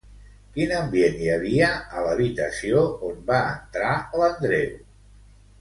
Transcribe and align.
Quin 0.53 0.71
ambient 0.77 1.19
hi 1.25 1.29
havia 1.33 1.67
a 1.99 2.07
l'habitació 2.07 2.81
on 3.11 3.23
va 3.31 3.45
entrar 3.53 3.95
l'Andreu? 4.23 4.77